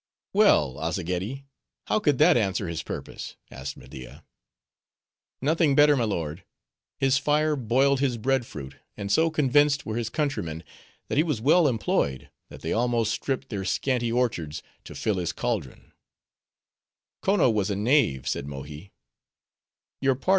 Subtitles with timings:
[0.33, 1.45] "Well, Azzageddi,
[1.85, 4.23] how could that answer his purpose?" asked Media.
[5.43, 6.43] "Nothing better, my lord.
[6.97, 10.63] His fire boiled his bread fruit; and so convinced were his countrymen,
[11.07, 15.31] that he was well employed, that they almost stripped their scanty orchards to fill his
[15.33, 15.91] caldron."
[17.21, 18.91] "Konno was a knave," said Mohi.